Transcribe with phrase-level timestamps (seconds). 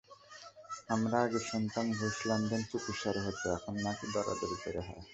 [0.89, 5.03] আমরা আগে শুনতাম, ঘুষ লেনদেন চুপিসারে হতো, এখন নাকি দরাদরি করে হয়।